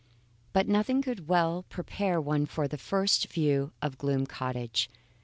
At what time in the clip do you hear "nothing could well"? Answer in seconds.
0.67-1.63